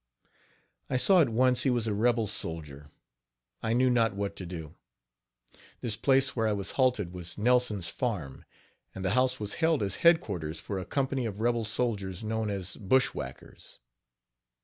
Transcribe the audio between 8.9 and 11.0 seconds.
and the house was held as headquarters for a